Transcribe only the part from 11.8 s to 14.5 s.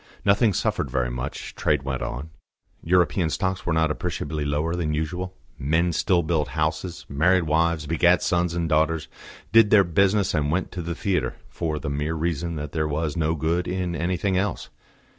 mere reason that there was no good in anything